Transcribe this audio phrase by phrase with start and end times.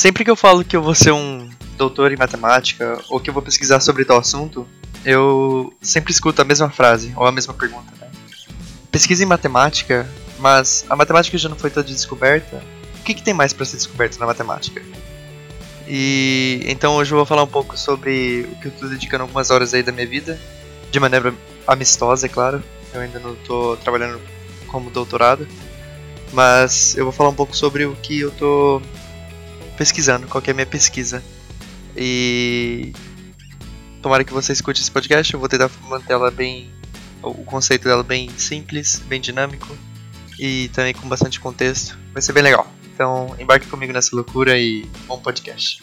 [0.00, 3.34] sempre que eu falo que eu vou ser um doutor em matemática ou que eu
[3.34, 4.66] vou pesquisar sobre tal assunto,
[5.04, 7.92] eu sempre escuto a mesma frase ou a mesma pergunta.
[8.00, 8.08] Né?
[8.90, 10.08] Pesquisa em matemática,
[10.38, 12.62] mas a matemática já não foi toda descoberta.
[12.98, 14.82] O que, que tem mais para ser descoberto na matemática?
[15.86, 19.50] E então hoje eu vou falar um pouco sobre o que eu estou dedicando algumas
[19.50, 20.40] horas aí da minha vida,
[20.90, 21.34] de maneira
[21.66, 22.64] amistosa, é claro.
[22.94, 24.18] Eu ainda não estou trabalhando
[24.66, 25.46] como doutorado,
[26.32, 28.80] mas eu vou falar um pouco sobre o que eu estou
[29.80, 31.24] pesquisando, qual é a minha pesquisa.
[31.96, 32.92] E
[34.02, 36.70] tomara que você escute esse podcast, eu vou tentar manter ela bem
[37.22, 39.74] o conceito dela bem simples, bem dinâmico
[40.38, 41.98] e também com bastante contexto.
[42.12, 42.70] Vai ser bem legal.
[42.92, 45.82] Então, embarque comigo nessa loucura e bom podcast.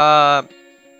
[0.00, 0.44] A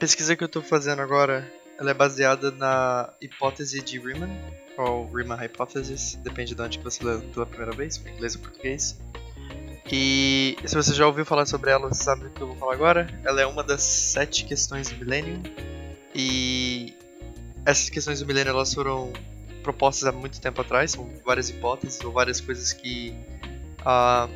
[0.01, 4.37] pesquisa que eu estou fazendo agora, ela é baseada na hipótese de Riemann,
[4.77, 8.99] ou Riemann Hypothesis, depende de onde você leu pela primeira vez, inglês ou português.
[9.89, 12.73] E se você já ouviu falar sobre ela, você sabe o que eu vou falar
[12.73, 13.07] agora.
[13.25, 15.45] Ela é uma das sete questões do milênio.
[16.13, 16.97] E
[17.65, 19.13] essas questões do milênio elas foram
[19.63, 23.15] propostas há muito tempo atrás, são várias hipóteses ou várias coisas que
[23.85, 24.29] a,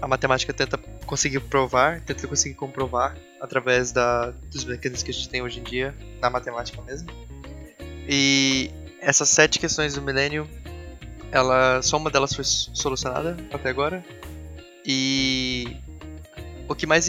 [0.00, 5.28] a matemática tenta conseguir provar, tenta conseguir comprovar através da, dos mecanismos que a gente
[5.28, 7.08] tem hoje em dia, na matemática mesmo.
[8.08, 10.48] E essas sete questões do milênio,
[11.30, 14.04] ela, só uma delas foi solucionada até agora.
[14.84, 15.76] E
[16.68, 17.08] o que mais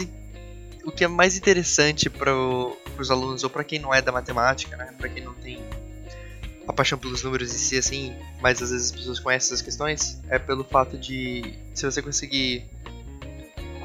[0.84, 4.76] o que é mais interessante para os alunos ou para quem não é da matemática,
[4.76, 5.62] né, para quem não tem
[6.66, 10.20] a paixão pelos números em si assim, mas às vezes as pessoas conhecem essas questões,
[10.28, 12.66] é pelo fato de se você conseguir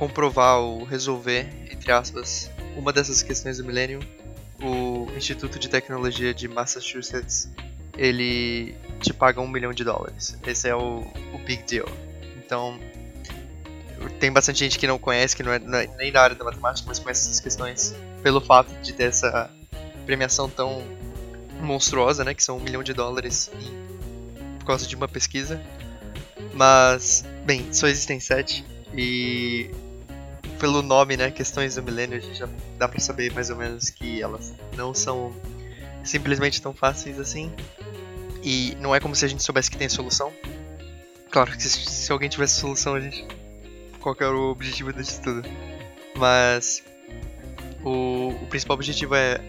[0.03, 4.01] comprovar ou resolver, entre aspas, uma dessas questões do milênio,
[4.61, 7.49] o Instituto de Tecnologia de Massachusetts
[7.97, 10.37] ele te paga um milhão de dólares.
[10.45, 11.87] Esse é o, o big deal.
[12.37, 12.77] Então,
[14.19, 16.43] tem bastante gente que não conhece, que não é, não é nem da área da
[16.43, 19.49] matemática, mas conhece essas questões pelo fato de ter essa
[20.05, 20.83] premiação tão
[21.61, 25.61] monstruosa, né, que são um milhão de dólares em, por causa de uma pesquisa.
[26.53, 29.71] Mas, bem, só existem sete e
[30.59, 32.47] pelo nome, né, questões do milênio, a gente já
[32.77, 35.33] dá para saber mais ou menos que elas não são
[36.03, 37.51] simplesmente tão fáceis assim.
[38.41, 40.31] E não é como se a gente soubesse que tem solução.
[41.31, 43.25] Claro que se, alguém tivesse solução, a gente
[43.99, 45.41] qual era o objetivo disso tudo.
[46.17, 46.83] Mas
[47.83, 49.39] o, o principal objetivo é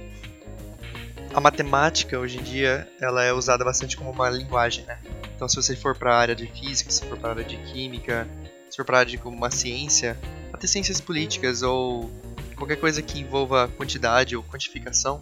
[1.34, 5.00] a matemática hoje em dia ela é usada bastante como uma linguagem, né?
[5.34, 7.56] Então se você for para a área de física, se for para a área de
[7.56, 8.28] química,
[8.76, 10.18] for para a área de uma ciência,
[10.52, 12.10] até ciências políticas ou
[12.56, 15.20] qualquer coisa que envolva quantidade ou quantificação,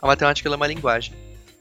[0.00, 1.14] a matemática é uma linguagem.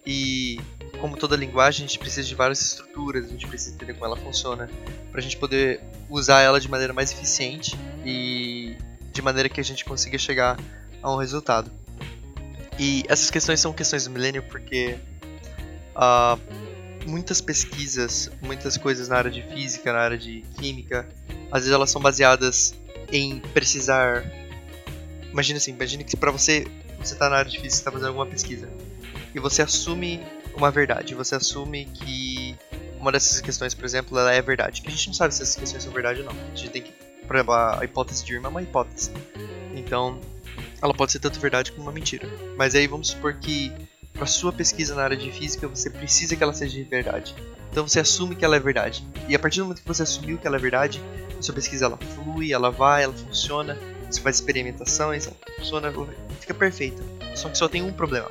[0.05, 0.59] E
[0.99, 4.17] como toda linguagem, a gente precisa de várias estruturas, a gente precisa entender como ela
[4.17, 4.69] funciona,
[5.11, 8.77] para a gente poder usar ela de maneira mais eficiente e
[9.11, 10.57] de maneira que a gente consiga chegar
[11.01, 11.71] a um resultado.
[12.79, 14.97] E essas questões são questões do milênio porque
[15.95, 16.39] uh,
[17.05, 21.07] muitas pesquisas, muitas coisas na área de física, na área de química,
[21.51, 22.73] às vezes elas são baseadas
[23.11, 24.23] em precisar.
[25.31, 26.65] Imagina assim, imagina que para você
[26.99, 28.69] você está na área de física, está fazendo alguma pesquisa
[29.33, 30.21] e você assume
[30.55, 32.55] uma verdade, você assume que
[32.99, 34.81] uma dessas questões, por exemplo, ela é verdade.
[34.81, 36.31] Que a gente não sabe se essas questões são verdade ou não.
[36.31, 36.93] A gente tem que,
[37.27, 39.11] por exemplo, a hipótese de Irma é uma hipótese.
[39.75, 40.21] Então,
[40.81, 42.29] ela pode ser tanto verdade como uma mentira.
[42.55, 43.73] Mas aí vamos supor que
[44.13, 47.35] para sua pesquisa na área de física você precisa que ela seja de verdade.
[47.71, 49.05] Então você assume que ela é verdade.
[49.27, 51.01] E a partir do momento que você assumiu que ela é verdade,
[51.41, 53.77] sua pesquisa ela flui, ela vai, ela funciona,
[54.09, 55.91] você faz experimentações, ela funciona,
[56.39, 57.01] fica perfeita.
[57.35, 58.29] Só que só tem um problema.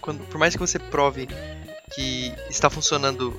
[0.00, 1.26] Quando, por mais que você prove
[1.94, 3.34] que está funcionando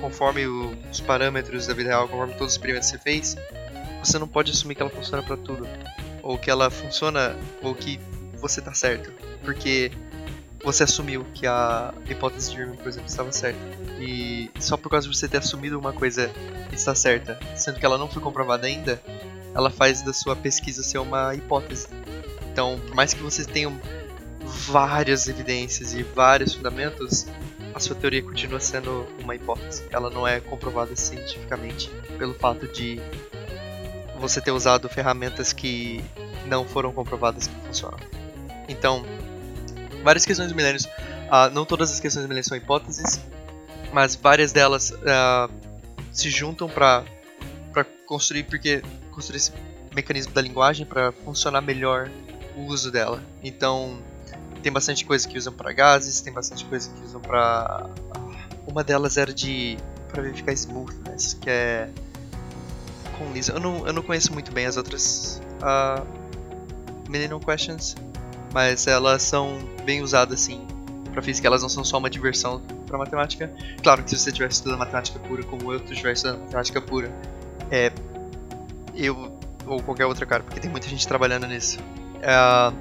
[0.00, 3.36] conforme os parâmetros da vida real, conforme todos os experimentos que você fez,
[4.02, 5.66] você não pode assumir que ela funciona para tudo.
[6.22, 8.00] Ou que ela funciona, ou que
[8.38, 9.12] você está certo.
[9.44, 9.92] Porque
[10.66, 13.60] você assumiu que a hipótese de Irving, por exemplo, estava certa.
[14.00, 16.28] E só por causa de você ter assumido uma coisa
[16.72, 19.00] está certa, sendo que ela não foi comprovada ainda,
[19.54, 21.86] ela faz da sua pesquisa ser uma hipótese.
[22.50, 23.72] Então, por mais que você tenha
[24.40, 27.28] várias evidências e vários fundamentos,
[27.72, 29.84] a sua teoria continua sendo uma hipótese.
[29.92, 33.00] Ela não é comprovada cientificamente pelo fato de
[34.18, 36.04] você ter usado ferramentas que
[36.44, 38.00] não foram comprovadas que funcionam.
[38.68, 39.04] Então,
[40.06, 40.80] várias questões do milênio.
[40.80, 43.20] Uh, não todas as questões do milênio são hipóteses,
[43.92, 45.52] mas várias delas uh,
[46.12, 47.04] se juntam para
[48.06, 49.52] construir porque construir esse
[49.92, 52.08] mecanismo da linguagem para funcionar melhor
[52.56, 53.20] o uso dela.
[53.42, 53.98] Então
[54.62, 57.90] tem bastante coisa que usam para gases, tem bastante coisa que usam para
[58.64, 59.76] uma delas era de
[60.08, 61.90] para verificar smoothness, que é
[63.18, 63.52] com lisa.
[63.52, 66.06] Eu não, eu não conheço muito bem as outras uh,
[67.10, 67.96] Millennium Questions,
[68.52, 70.66] mas elas são bem usadas assim
[71.12, 71.46] para física.
[71.46, 73.52] Elas não são só uma diversão para matemática.
[73.82, 77.10] Claro que se você estiver estudando matemática pura, como eu estiver estudando matemática pura,
[77.70, 77.92] é
[78.94, 81.78] eu ou qualquer outra cara, porque tem muita gente trabalhando nisso.
[82.18, 82.76] Uh,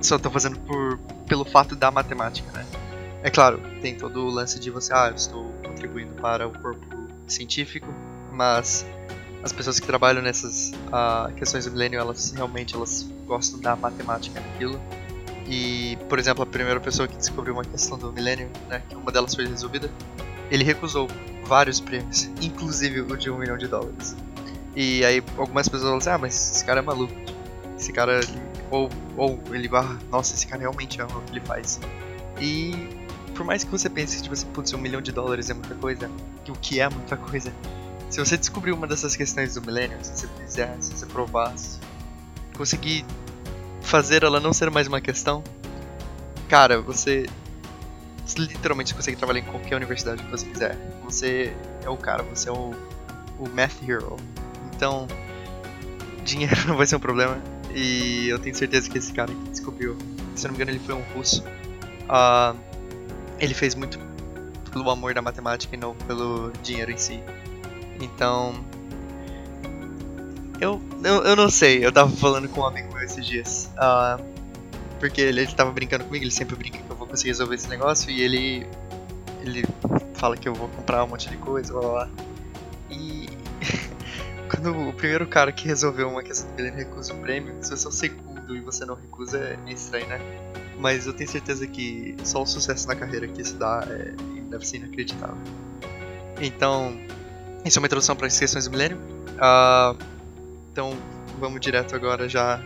[0.00, 2.64] só tô fazendo por pelo fato da matemática, né?
[3.22, 6.86] É claro, tem todo o lance de você, ah, eu estou contribuindo para o corpo
[7.26, 7.92] científico,
[8.32, 8.86] mas
[9.46, 14.40] as pessoas que trabalham nessas uh, questões do milênio, elas realmente elas gostam da matemática
[14.40, 14.80] naquilo.
[15.48, 19.12] E, por exemplo, a primeira pessoa que descobriu uma questão do milênio, né, que uma
[19.12, 19.88] delas foi resolvida,
[20.50, 21.08] ele recusou
[21.44, 24.16] vários prêmios, inclusive o de um milhão de dólares.
[24.74, 27.14] E aí algumas pessoas falam assim, ah, mas esse cara é maluco.
[27.78, 31.46] Esse cara, ele, ou, ou ele vai, nossa, esse cara realmente ama o que ele
[31.46, 31.78] faz.
[32.40, 32.88] E
[33.34, 35.74] por mais que você pense que, tipo assim, putz, um milhão de dólares é muita
[35.74, 36.10] coisa,
[36.44, 37.52] que o que é muita coisa,
[38.08, 41.78] se você descobrir uma dessas questões do milênio, se você fizer, se você provar, se
[42.56, 43.04] conseguir
[43.80, 45.42] fazer ela não ser mais uma questão,
[46.48, 47.26] cara, você
[48.36, 50.76] literalmente consegue trabalhar em qualquer universidade que você quiser.
[51.04, 52.74] Você é o cara, você é o,
[53.38, 54.16] o math hero.
[54.74, 55.06] Então,
[56.24, 57.38] dinheiro não vai ser um problema.
[57.74, 59.96] E eu tenho certeza que esse cara que descobriu,
[60.34, 61.44] se não me engano, ele foi um russo.
[62.08, 62.56] Uh,
[63.38, 63.98] ele fez muito
[64.72, 67.22] pelo amor da matemática e não pelo dinheiro em si.
[68.00, 68.64] Então.
[70.60, 73.70] Eu, eu, eu não sei, eu tava falando com um amigo meu esses dias.
[73.76, 74.22] Uh,
[74.98, 77.68] porque ele, ele tava brincando comigo, ele sempre brinca que eu vou conseguir resolver esse
[77.68, 78.66] negócio e ele.
[79.42, 79.64] Ele
[80.14, 82.08] fala que eu vou comprar um monte de coisa, blá blá blá.
[82.90, 83.28] E.
[84.50, 87.88] quando o primeiro cara que resolveu uma questão dele recusa o prêmio, se você é
[87.88, 90.20] o segundo e você não recusa, é meio estranho, né?
[90.78, 94.14] Mas eu tenho certeza que só o sucesso na carreira que isso dá é,
[94.48, 95.36] deve ser inacreditável.
[96.40, 96.96] Então,
[97.64, 98.98] isso é uma introdução para as questões do milênio.
[98.98, 99.98] Uh,
[100.70, 100.96] então,
[101.38, 102.60] vamos direto agora já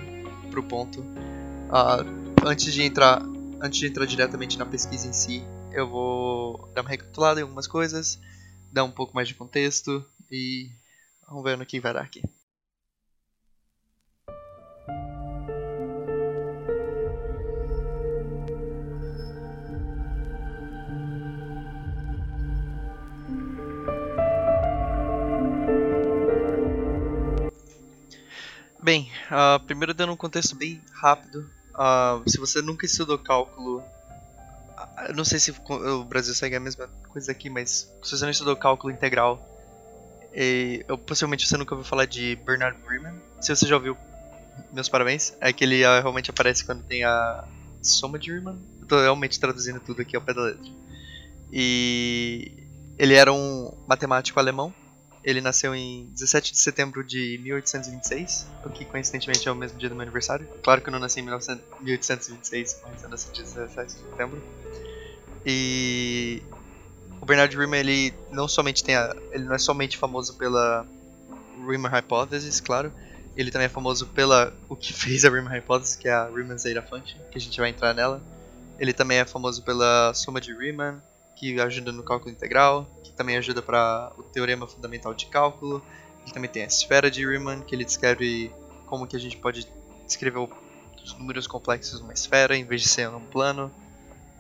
[0.51, 1.01] pro ponto.
[1.01, 3.23] Uh, antes de entrar,
[3.61, 7.67] antes de entrar diretamente na pesquisa em si, eu vou dar uma recapitulada em algumas
[7.67, 8.19] coisas,
[8.73, 10.71] dar um pouco mais de contexto e
[11.27, 12.23] vamos ver no que vai dar aqui.
[28.82, 31.50] Bem, uh, primeiro dando um contexto bem rápido.
[31.75, 36.88] Uh, se você nunca estudou cálculo, uh, não sei se o Brasil segue a mesma
[37.09, 39.38] coisa aqui, mas se você não estudou cálculo integral,
[40.35, 43.21] e, eu, possivelmente você nunca ouviu falar de Bernard Riemann.
[43.41, 43.97] Se você já ouviu,
[44.73, 45.35] meus parabéns.
[45.41, 47.44] É que ele realmente aparece quando tem a
[47.82, 48.59] soma de Riemann.
[48.81, 50.71] Eu tô realmente traduzindo tudo aqui ao pé da letra.
[51.53, 54.72] E ele era um matemático alemão
[55.22, 59.89] ele nasceu em 17 de setembro de 1826, o que coincidentemente é o mesmo dia
[59.89, 60.48] do meu aniversário.
[60.62, 64.43] Claro que eu não nasci em 1826, mas eu nasci em 17 de setembro.
[65.44, 66.43] E
[67.20, 70.86] o Bernard Riemann, ele não somente tem a, ele não é somente famoso pela
[71.67, 72.93] Riemann Hypothesis, claro,
[73.36, 76.58] ele também é famoso pela o que fez a Riemann Hypothesis, que é a Riemann
[76.58, 78.22] Zeta Function, que a gente vai entrar nela.
[78.79, 81.03] Ele também é famoso pela soma de Riemann,
[81.41, 85.82] que ajuda no cálculo integral, que também ajuda para o teorema fundamental de cálculo.
[86.23, 88.53] Ele também tem a esfera de Riemann, que ele descreve
[88.85, 89.67] como que a gente pode
[90.05, 90.47] descrever
[91.03, 93.73] os números complexos numa esfera em vez de ser um plano.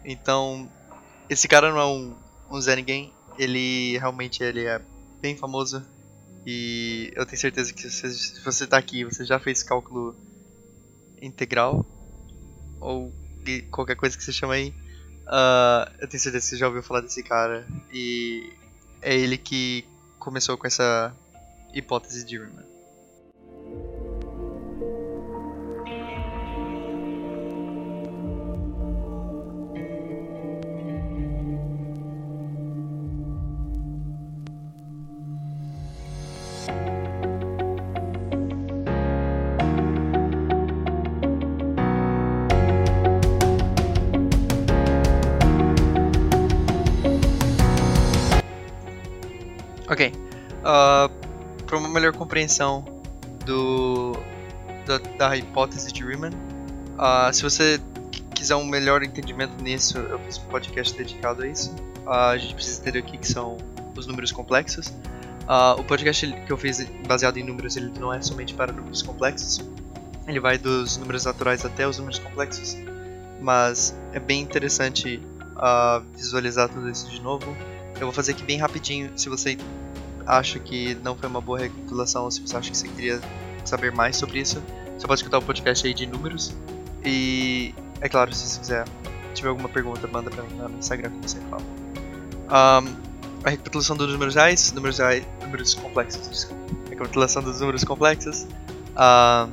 [0.04, 0.70] Então,
[1.30, 2.14] esse cara não é um,
[2.50, 4.78] um Zé Ninguém, ele realmente ele é
[5.22, 5.82] bem famoso
[6.44, 10.16] e eu tenho certeza que se, se você está aqui você já fez cálculo
[11.20, 11.84] integral
[12.80, 13.12] ou
[13.70, 14.74] qualquer coisa que você chama aí
[15.30, 17.64] Uh, eu tenho certeza que você já ouviu falar desse cara.
[17.92, 18.52] E
[19.00, 19.86] é ele que
[20.18, 21.14] começou com essa
[21.72, 22.69] hipótese de Riemann.
[50.60, 51.10] Uh, ah,
[51.66, 52.84] para uma melhor compreensão
[53.46, 54.12] do,
[54.86, 56.32] da, da hipótese de Riemann,
[56.98, 57.80] uh, se você
[58.34, 61.74] quiser um melhor entendimento nisso, eu fiz um podcast dedicado a isso.
[62.06, 63.56] Uh, a gente precisa entender o que, que são
[63.96, 64.88] os números complexos.
[64.88, 69.02] Uh, o podcast que eu fiz baseado em números, ele não é somente para números
[69.02, 69.60] complexos.
[70.26, 72.76] Ele vai dos números naturais até os números complexos.
[73.40, 75.20] Mas é bem interessante
[76.14, 77.56] visualizar tudo isso de novo.
[77.96, 79.10] Eu vou fazer aqui bem rapidinho.
[79.16, 79.58] Se você
[80.38, 83.20] acha que não foi uma boa recapitulação, ou se você acha que você queria
[83.64, 84.62] saber mais sobre isso,
[84.98, 86.54] você pode escutar o podcast aí de números.
[87.04, 88.84] E é claro, se você quiser,
[89.34, 91.62] tiver alguma pergunta, manda pra mim no Instagram, como você fala.
[92.82, 93.10] Um,
[93.44, 96.62] a recapitulação dos números reais, números reais, números complexos, desculpa.
[96.90, 98.46] Recapitulação dos números complexos.
[98.90, 99.50] Uh,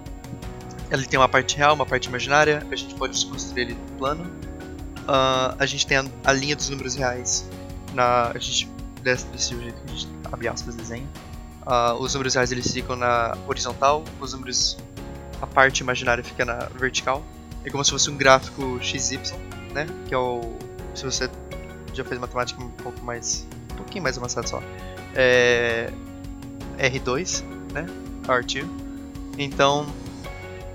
[0.91, 2.65] ele tem uma parte real, uma parte imaginária.
[2.69, 4.24] A gente pode construir ele no plano.
[5.03, 7.50] Uh, a gente tem a, a, linha dos números reais.
[7.93, 8.69] Na, a gente
[9.01, 11.07] desse, desse jeito que a gente abre aspas desenha.
[11.65, 14.77] Uh, os números reais eles ficam na horizontal, os números
[15.41, 17.24] a parte imaginária fica na vertical.
[17.65, 19.19] É como se fosse um gráfico XY,
[19.74, 19.86] né?
[20.07, 20.57] Que é o
[20.96, 21.29] se você
[21.93, 24.62] já fez matemática um pouco mais um pouquinho mais avançado só.
[25.13, 25.91] É
[26.77, 27.43] R2,
[27.74, 27.86] né?
[28.24, 28.67] R2.
[29.38, 29.86] Então,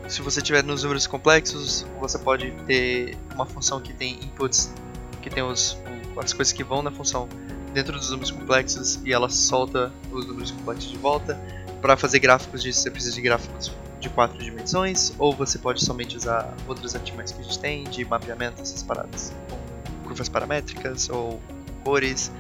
[0.09, 4.73] se você tiver nos números complexos, você pode ter uma função que tem inputs,
[5.21, 5.79] que tem os,
[6.17, 7.29] as coisas que vão na função
[7.73, 11.39] dentro dos números complexos e ela solta os números complexos de volta.
[11.81, 16.17] Para fazer gráficos disso, você precisa de gráficos de quatro dimensões, ou você pode somente
[16.17, 21.41] usar outros artimanhas que a gente tem, de mapeamento, essas paradas, com curvas paramétricas ou
[21.85, 22.33] cores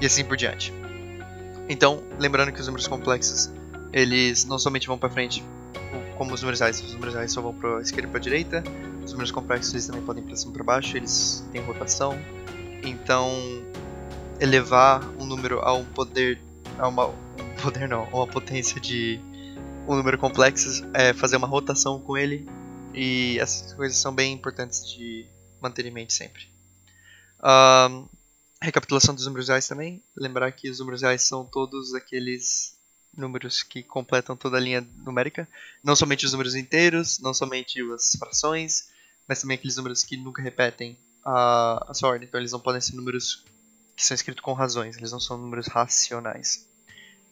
[0.00, 0.72] e assim por diante.
[1.68, 3.52] Então, lembrando que os números complexos,
[3.92, 5.44] eles não somente vão para frente
[6.16, 8.64] como os números reais, os números reais só vão para esquerda e para direita,
[9.04, 12.18] os números complexos eles também podem ir para cima para baixo, eles têm rotação.
[12.82, 13.30] Então,
[14.40, 16.40] elevar um número a um poder
[16.78, 19.20] a uma um poder não, uma potência de
[19.88, 22.46] um número complexo, é fazer uma rotação com ele.
[22.94, 25.26] E essas coisas são bem importantes de
[25.60, 26.46] manter em mente sempre.
[27.42, 28.06] Um,
[28.60, 32.76] recapitulação dos números reais também, lembrar que os números reais são todos aqueles
[33.16, 35.48] números que completam toda a linha numérica,
[35.82, 38.90] não somente os números inteiros, não somente as frações,
[39.26, 42.80] mas também aqueles números que nunca repetem a, a sua ordem, então eles não podem
[42.80, 43.44] ser números
[43.98, 46.68] que são escritos com razões, eles não são números racionais.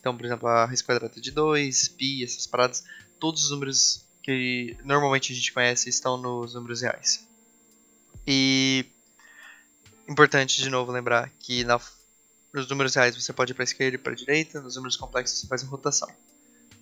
[0.01, 2.83] Então, por exemplo, a raiz quadrada de 2, pi, essas paradas,
[3.21, 7.25] todos os números que normalmente a gente conhece estão nos números reais.
[8.27, 8.85] E
[10.09, 11.81] importante de novo lembrar que na,
[12.53, 14.97] nos números reais você pode ir para a esquerda e para a direita, nos números
[14.97, 16.09] complexos você faz a rotação.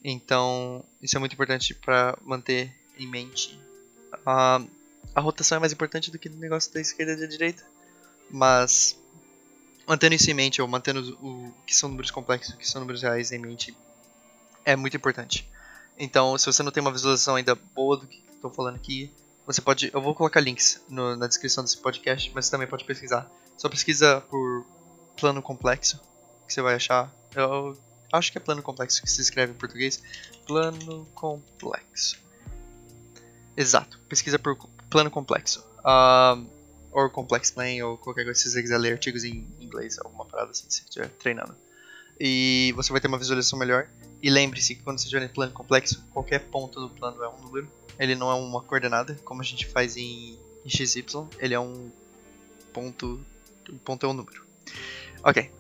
[0.03, 3.61] Então, isso é muito importante para manter em mente.
[4.15, 4.67] Uh,
[5.15, 7.63] a rotação é mais importante do que o negócio da esquerda e da direita,
[8.31, 8.99] mas
[9.87, 13.03] mantendo isso em mente, ou mantendo o, que são números complexos, o que são números
[13.03, 13.77] reais em mente,
[14.65, 15.49] é muito importante.
[15.99, 19.13] Então, se você não tem uma visualização ainda boa do que estou falando aqui,
[19.47, 19.91] você pode.
[19.93, 23.31] Eu vou colocar links no, na descrição desse podcast, mas você também pode pesquisar.
[23.57, 24.65] Só pesquisa por
[25.17, 26.01] plano complexo,
[26.47, 27.13] que você vai achar.
[27.35, 27.77] Eu
[28.13, 30.03] acho que é plano complexo que se escreve em português.
[30.47, 32.19] Plano complexo.
[33.57, 34.57] Exato, pesquisa por
[34.91, 35.65] plano complexo.
[35.81, 36.47] Uh,
[36.95, 40.53] ou Complex Plane, ou qualquer coisa, se você quiser ler artigos em inglês, alguma parada
[40.53, 41.55] assim, se estiver treinando.
[42.19, 43.89] E você vai ter uma visualização melhor.
[44.23, 47.37] E lembre-se que quando você estiver em plano complexo, qualquer ponto do plano é um
[47.43, 47.69] número.
[47.99, 51.91] Ele não é uma coordenada, como a gente faz em, em XY, ele é um
[52.73, 53.21] ponto.
[53.69, 54.47] O ponto é um número.
[55.25, 55.51] Ok.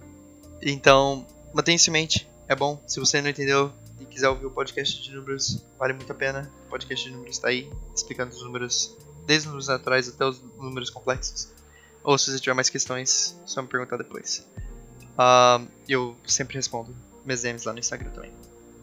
[0.63, 2.29] Então, mantenha isso em mente.
[2.47, 2.81] É bom.
[2.87, 6.49] Se você não entendeu e quiser ouvir o podcast de números, vale muito a pena.
[6.67, 8.97] O podcast de números está aí, explicando os números
[9.27, 11.53] desde os números naturais até os números complexos.
[12.03, 14.47] Ou se você tiver mais questões, só me perguntar depois.
[15.15, 18.33] Uh, eu sempre respondo meus DMs lá no Instagram também.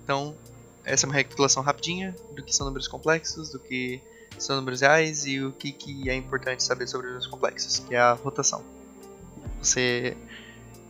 [0.04, 0.36] Então,
[0.84, 4.02] essa é uma recapitulação rapidinha do que são números complexos, do que
[4.38, 8.00] são números reais e o que, que é importante saber sobre números complexos, que é
[8.00, 8.64] a rotação.
[9.62, 10.18] Você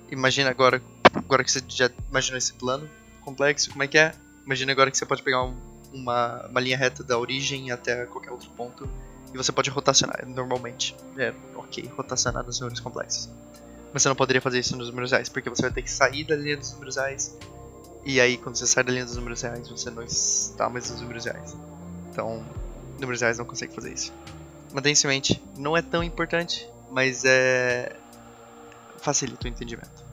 [0.09, 0.81] imagina agora,
[1.13, 2.89] agora que você já imaginou esse plano
[3.21, 4.13] complexo, como é que é?
[4.45, 5.55] Imagina agora que você pode pegar um,
[5.91, 8.89] uma, uma linha reta da origem até qualquer outro ponto
[9.33, 10.95] e você pode rotacionar normalmente.
[11.17, 13.29] É ok, rotacionar nos números complexos.
[13.93, 16.23] Mas você não poderia fazer isso nos números reais, porque você vai ter que sair
[16.23, 17.37] da linha dos números reais.
[18.05, 21.01] E aí, quando você sai da linha dos números reais, você não está mais nos
[21.01, 21.55] números reais.
[22.09, 22.43] Então,
[22.99, 24.13] números reais não consegue fazer isso.
[24.73, 27.95] Mantenha isso em mente, não é tão importante, mas é.
[28.97, 30.05] facilita o entendimento.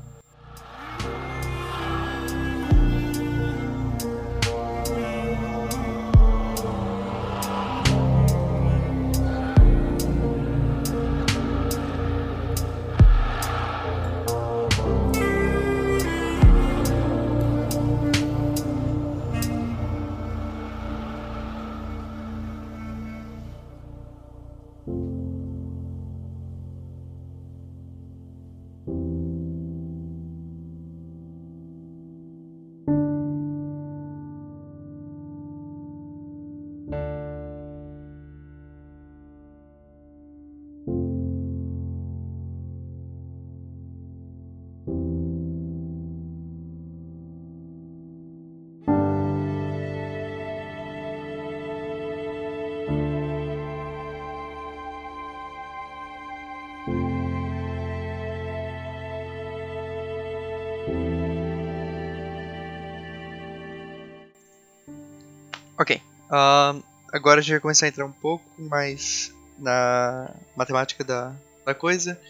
[66.28, 66.82] Uh,
[67.12, 72.20] agora a gente vai começar a entrar um pouco mais na matemática da, da coisa.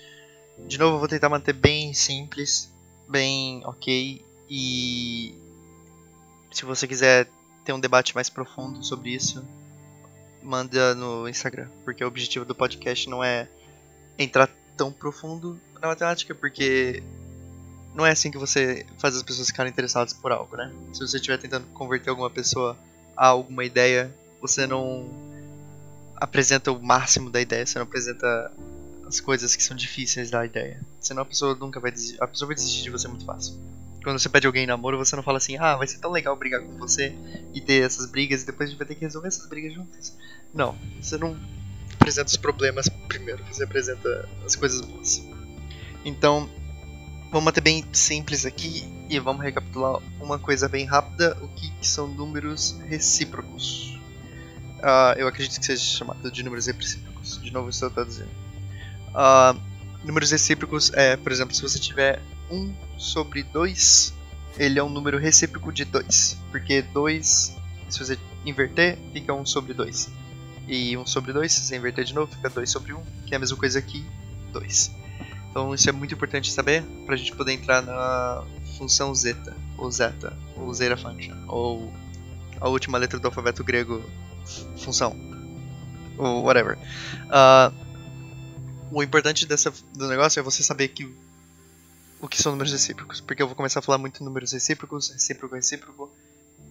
[0.66, 2.72] De novo, eu vou tentar manter bem simples,
[3.08, 4.24] bem ok.
[4.48, 5.34] E
[6.50, 7.28] se você quiser
[7.64, 9.44] ter um debate mais profundo sobre isso,
[10.42, 11.68] manda no Instagram.
[11.84, 13.48] Porque o objetivo do podcast não é
[14.18, 17.02] entrar tão profundo na matemática, porque
[17.94, 20.72] não é assim que você faz as pessoas ficarem interessadas por algo, né?
[20.92, 22.76] Se você estiver tentando converter alguma pessoa
[23.18, 25.10] a alguma ideia, você não
[26.14, 28.52] apresenta o máximo da ideia, você não apresenta
[29.06, 30.80] as coisas que são difíceis da ideia.
[31.00, 33.60] Senão a pessoa nunca vai desistir, a pessoa vai desistir de você muito fácil.
[34.04, 36.36] Quando você pede alguém em namoro, você não fala assim, ah, vai ser tão legal
[36.36, 37.12] brigar com você
[37.52, 40.16] e ter essas brigas e depois a gente vai ter que resolver essas brigas juntas.
[40.54, 41.36] Não, você não
[41.94, 45.20] apresenta os problemas primeiro, você apresenta as coisas boas.
[46.04, 46.48] Então,
[47.30, 51.86] vamos manter bem simples aqui e vamos recapitular uma coisa bem rápida: o que, que
[51.86, 53.98] são números recíprocos.
[54.78, 57.40] Uh, eu acredito que seja chamado de números recíprocos.
[57.42, 58.30] De novo, estou traduzindo.
[59.08, 59.58] Uh,
[60.04, 64.14] números recíprocos é, por exemplo, se você tiver 1 sobre 2,
[64.56, 66.38] ele é um número recíproco de 2.
[66.50, 67.56] Porque 2,
[67.88, 70.10] se você inverter, fica 1 sobre 2.
[70.68, 73.36] E 1 sobre 2, se você inverter de novo, fica 2 sobre 1, que é
[73.36, 74.04] a mesma coisa aqui,
[74.52, 75.07] 2.
[75.58, 78.44] Então isso é muito importante saber para a gente poder entrar na
[78.76, 81.92] função zeta, ou zeta, ou zeta function, ou
[82.60, 84.00] a última letra do alfabeto grego,
[84.76, 85.16] função,
[86.16, 86.78] ou whatever.
[87.24, 87.74] Uh,
[88.92, 91.12] o importante dessa, do negócio é você saber que
[92.20, 95.56] o que são números recíprocos, porque eu vou começar a falar muito números recíprocos, recíproco,
[95.56, 96.08] recíproco,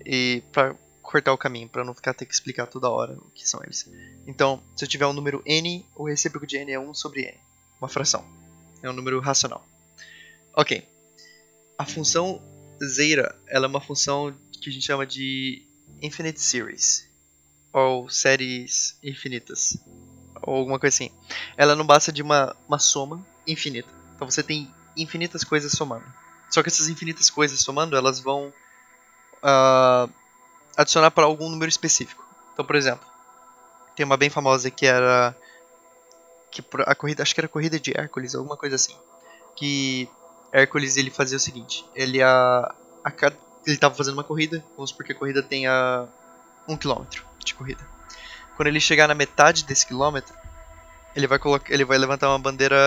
[0.05, 3.45] e para cortar o caminho, para não ficar ter que explicar toda hora o que
[3.45, 3.85] são eles.
[4.25, 7.37] Então, se eu tiver um número n, o recíproco de n é 1 sobre n,
[7.81, 8.36] uma fração.
[8.81, 9.65] É um número racional.
[10.53, 10.87] Ok.
[11.77, 12.41] A função
[12.83, 15.63] zeta, ela é uma função que a gente chama de
[16.01, 17.09] infinite series,
[17.71, 19.77] ou séries infinitas,
[20.41, 21.11] ou alguma coisa assim.
[21.55, 23.89] Ela não basta de uma, uma soma infinita.
[24.15, 26.05] Então você tem infinitas coisas somando.
[26.49, 28.53] Só que essas infinitas coisas somando, elas vão
[29.43, 30.11] uh,
[30.75, 32.25] adicionar para algum número específico.
[32.53, 33.05] Então, por exemplo,
[33.95, 35.35] tem uma bem famosa que era
[36.51, 38.95] que a corrida, acho que era a corrida de Hércules, alguma coisa assim,
[39.55, 40.09] que
[40.51, 43.11] Hércules ele fazia o seguinte, ele a, a
[43.65, 46.07] ele estava fazendo uma corrida, vamos supor a corrida tenha
[46.67, 47.85] um quilômetro de corrida.
[48.55, 50.33] Quando ele chegar na metade desse quilômetro,
[51.15, 52.77] ele vai colocar, ele vai levantar uma bandeira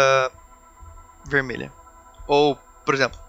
[1.27, 1.73] vermelha.
[2.27, 3.21] Ou, por exemplo,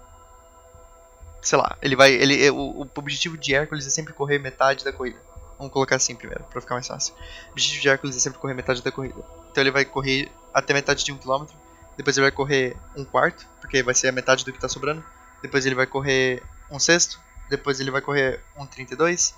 [1.41, 2.11] sei lá, ele vai.
[2.13, 5.19] Ele, o, o objetivo de Hércules é sempre correr metade da corrida.
[5.57, 7.13] Vamos colocar assim primeiro, pra ficar mais fácil.
[7.49, 9.23] O objetivo de Hércules é sempre correr metade da corrida.
[9.51, 11.55] Então ele vai correr até metade de um quilômetro.
[11.97, 15.03] Depois ele vai correr um quarto, porque vai ser a metade do que tá sobrando.
[15.41, 17.19] Depois ele vai correr um sexto.
[17.49, 19.35] Depois ele vai correr um 32.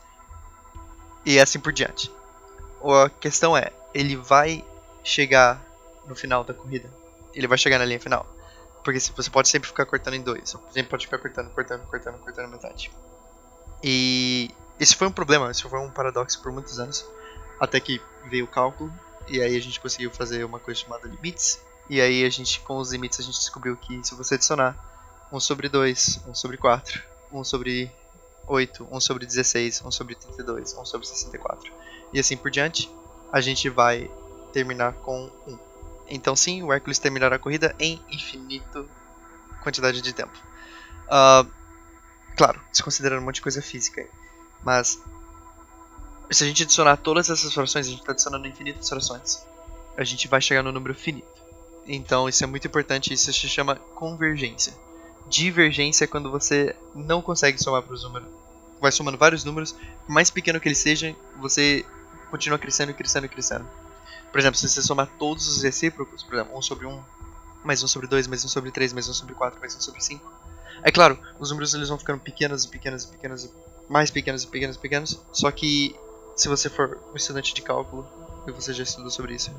[1.26, 2.12] E assim por diante.
[2.84, 4.64] A questão é, ele vai
[5.04, 5.62] chegar
[6.08, 6.90] no final da corrida.
[7.34, 8.28] Ele vai chegar na linha final.
[8.84, 10.52] Porque você pode sempre ficar cortando em dois.
[10.52, 12.92] Você sempre pode ficar cortando, cortando, cortando, cortando metade.
[13.82, 17.06] E esse foi um problema, isso foi um paradoxo por muitos anos.
[17.60, 18.94] Até que veio o cálculo.
[19.28, 21.60] E aí a gente conseguiu fazer uma coisa chamada limites.
[21.90, 25.40] E aí a gente, com os limites, a gente descobriu que se você adicionar 1
[25.40, 27.92] sobre 2, 1 sobre 4, 1 sobre
[28.48, 31.72] 8, 1 sobre 16, 1 sobre 32, 1 sobre 64
[32.14, 32.90] e assim por diante,
[33.32, 34.10] a gente vai
[34.54, 35.60] terminar com 1.
[36.08, 38.88] Então sim, o Hércules terminará a corrida em infinito
[39.62, 40.38] quantidade de tempo.
[41.08, 41.50] Uh,
[42.38, 44.08] claro, desconsiderando um monte de coisa física.
[44.64, 45.02] Mas
[46.34, 49.46] se a gente adicionar todas essas frações, a gente está adicionando infinitas frações.
[49.98, 51.28] A gente vai chegar no número finito.
[51.88, 54.74] Então isso é muito importante, isso se chama convergência.
[55.28, 58.28] Divergência é quando você não consegue somar para os números.
[58.80, 59.74] Vai somando vários números,
[60.06, 61.86] por mais pequeno que eles sejam, você
[62.30, 63.68] continua crescendo crescendo crescendo.
[64.32, 67.04] Por exemplo, se você somar todos os recíprocos, por exemplo, 1 sobre 1,
[67.64, 70.04] mais 1 sobre 2, mais 1 sobre 3, mais 1 sobre 4, mais 1 sobre
[70.04, 70.32] 5.
[70.84, 73.50] É claro, os números eles vão ficando pequenos e pequenos e pequenos,
[73.88, 75.22] mais pequenos e pequenos e pequenos.
[75.32, 75.96] Só que
[76.36, 78.08] se você for um estudante de cálculo,
[78.48, 79.52] e você já estudou sobre isso,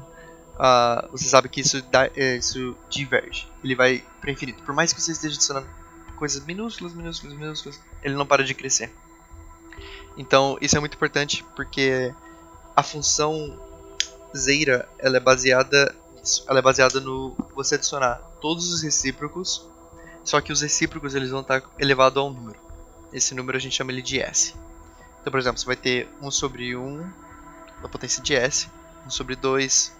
[0.54, 3.50] uh, você sabe que isso, dá, é, isso diverge.
[3.62, 4.62] Ele vai para infinito.
[4.62, 5.68] Por mais que você esteja adicionando
[6.16, 8.92] coisas minúsculas, minúsculas, minúsculas, ele não para de crescer.
[10.16, 12.14] Então isso é muito importante porque
[12.76, 13.58] a função
[14.36, 15.94] zeta ela é baseada.
[16.48, 19.68] Ela é baseada no você adicionar todos os recíprocos,
[20.22, 22.58] só que os recíprocos eles vão estar elevados a um número.
[23.12, 24.54] Esse número a gente chama ele de S.
[25.24, 27.10] Então, por exemplo, você vai ter 1 sobre 1
[27.82, 28.68] a potência de S,
[29.06, 29.96] 1 sobre 2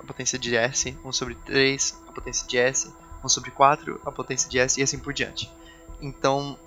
[0.00, 2.92] a potência de S, 1 sobre 3 a potência de S,
[3.22, 5.48] 1 sobre 4 a potência de S e assim por diante.
[6.02, 6.58] Então,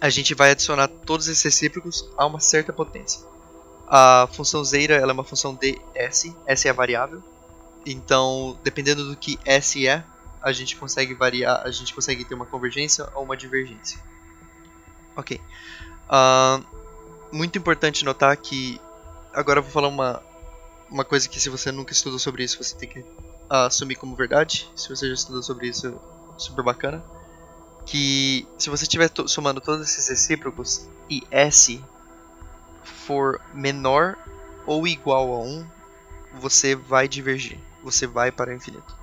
[0.00, 3.20] a gente vai adicionar todos esses recíprocos a uma certa potência.
[3.86, 7.22] A função Zeira ela é uma função de S, S é a variável.
[7.84, 10.02] Então, dependendo do que S é,
[10.40, 14.00] a gente consegue variar, a gente consegue ter uma convergência ou uma divergência.
[15.14, 15.38] Ok.
[16.06, 16.75] Uh,
[17.36, 18.80] muito importante notar que
[19.32, 20.22] agora eu vou falar uma
[20.88, 24.14] uma coisa que se você nunca estudou sobre isso você tem que uh, assumir como
[24.14, 24.68] verdade.
[24.74, 25.98] Se você já estudou sobre isso,
[26.36, 27.04] super bacana.
[27.84, 31.82] Que se você estiver somando todos esses recíprocos e S
[32.84, 34.16] for menor
[34.66, 35.66] ou igual a 1,
[36.34, 37.58] você vai divergir.
[37.82, 38.96] Você vai para o infinito.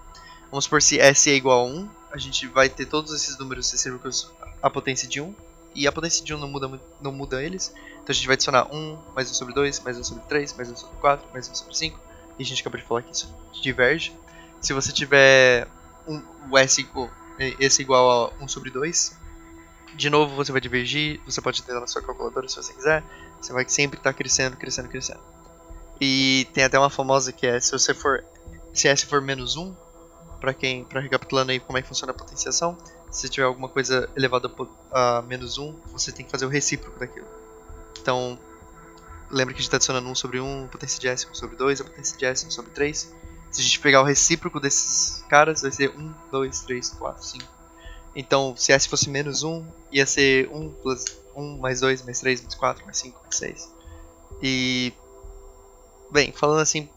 [0.51, 3.71] Vamos supor se S é igual a 1, a gente vai ter todos esses números
[3.71, 5.33] recíprocos a potência de 1.
[5.75, 7.73] E a potência de 1 não muda, não muda eles.
[8.03, 10.69] Então a gente vai adicionar 1, mais 1 sobre 2, mais 1 sobre 3, mais
[10.69, 11.99] 1 sobre 4, mais 1 sobre 5.
[12.37, 14.13] E a gente acabou de falar que isso diverge.
[14.59, 15.67] Se você tiver
[16.05, 16.85] um, o S
[17.59, 19.17] esse igual a 1 sobre 2,
[19.95, 21.21] de novo você vai divergir.
[21.25, 23.03] Você pode ter na sua calculadora se você quiser.
[23.41, 25.21] Você vai sempre estar tá crescendo, crescendo, crescendo.
[26.01, 28.23] E tem até uma famosa que é se você for
[28.73, 29.73] se S for menos 1,
[30.41, 32.77] para quem, para recapitulando aí como é que funciona a potenciação,
[33.09, 34.51] se tiver alguma coisa elevada
[34.91, 37.42] a menos 1, você tem que fazer o recíproco daquilo.
[38.01, 38.39] Então,
[39.29, 41.55] lembra que a gente está adicionando 1 sobre 1, a potência de S 1 sobre
[41.55, 43.13] 2, a potência de S 1 sobre 3.
[43.51, 47.45] Se a gente pegar o recíproco desses caras, vai ser 1, 2, 3, 4, 5.
[48.15, 52.41] Então, se S fosse menos 1, ia ser 1 plus 1 mais 2, mais 3,
[52.41, 53.73] mais 4, mais 5, mais 6.
[54.41, 54.93] E.
[56.11, 56.87] Bem, falando assim,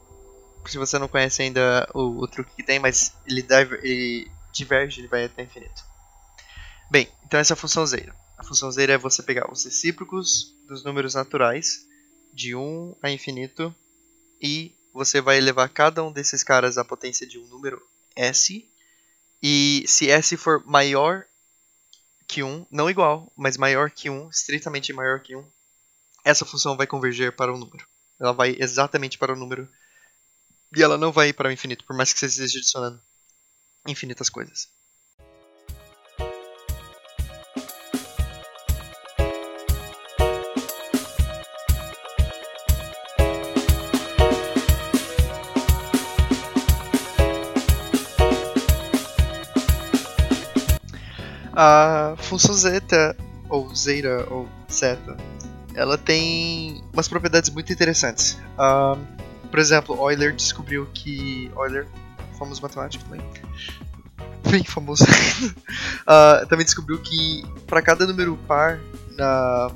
[0.66, 5.00] se você não conhece ainda o, o truque que tem, mas ele, deve, ele diverge,
[5.00, 5.84] ele vai até infinito.
[6.90, 8.12] Bem, então essa é a função zero.
[8.36, 11.86] A função zero é você pegar os recíprocos dos números naturais,
[12.32, 13.74] de 1 a infinito,
[14.40, 17.80] e você vai elevar cada um desses caras à potência de um número
[18.14, 18.68] s,
[19.42, 21.26] e se s for maior
[22.26, 25.44] que 1, não igual, mas maior que 1, estritamente maior que 1,
[26.24, 27.86] essa função vai converger para o número.
[28.18, 29.68] Ela vai exatamente para o número
[30.76, 33.00] e ela não vai para o infinito, por mais que você esteja adicionando
[33.86, 34.68] infinitas coisas.
[51.58, 53.16] A função zeta,
[53.48, 55.16] ou zeta, ou zeta,
[55.74, 58.38] ela tem umas propriedades muito interessantes.
[58.58, 58.98] Uh,
[59.48, 61.50] por exemplo, Euler descobriu que.
[61.56, 61.86] Euler,
[62.38, 63.24] famoso matemático também.
[64.50, 65.04] Bem famoso.
[65.04, 68.78] uh, também descobriu que para cada número par
[69.16, 69.70] na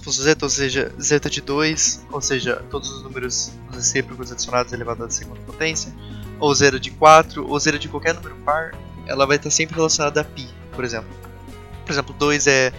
[0.00, 5.04] função zeta, ou seja, zeta de 2, ou seja, todos os números recíprocos adicionados elevado
[5.04, 5.92] à segunda potência,
[6.38, 8.72] ou zeta de 4, ou zeta de qualquer número par,
[9.06, 10.48] ela vai estar sempre relacionada a π,
[10.79, 11.09] por exemplo.
[11.85, 12.73] Por exemplo, 2 é.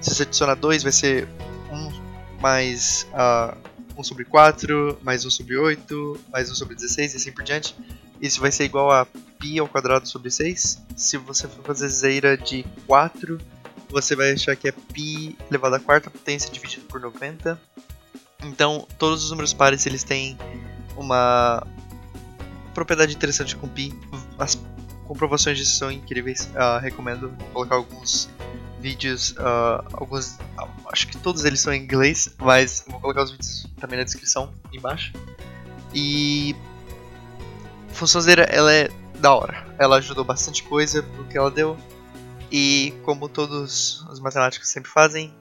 [0.00, 1.28] Se você adicionar 2, vai ser
[1.70, 3.56] 1 mais uh,
[3.96, 7.76] 1 sobre 4, mais 1 sobre 8, mais 1 sobre 16 e assim por diante.
[8.20, 10.82] Isso vai ser igual a π ao quadrado sobre 6.
[10.96, 13.38] Se você for fazer zeira de 4,
[13.88, 17.60] você vai achar que é π elevado à quarta potência dividido por 90.
[18.44, 20.36] Então, todos os números pares eles têm
[20.96, 21.66] uma
[22.74, 23.92] propriedade interessante com π.
[24.38, 24.58] As
[25.07, 26.49] comprovações disso são incríveis.
[26.53, 28.29] Uh, recomendo colocar alguns
[28.79, 33.31] vídeos, uh, alguns, uh, acho que todos eles são em inglês, mas vou colocar os
[33.31, 35.13] vídeos também na descrição embaixo.
[35.93, 36.55] E
[37.97, 38.89] Funçãozeira, ela é
[39.19, 39.65] da hora.
[39.79, 41.75] Ela ajudou bastante coisa pro que ela deu.
[42.51, 45.33] E como todos os matemáticos sempre fazem,